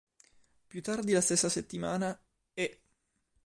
[0.65, 2.19] Più tardi la stessa settimana,
[2.55, 2.81] "E!